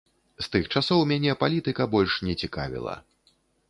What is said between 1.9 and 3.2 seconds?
больш не цікавіла.